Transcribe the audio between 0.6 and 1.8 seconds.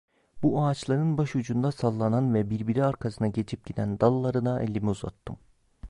ağaçların başucumda